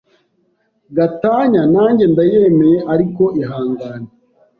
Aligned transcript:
gatanya 0.97 1.61
nanjye 1.73 2.03
ndayemeye 2.11 2.77
ariko 2.93 3.23
ihangane 3.41 4.09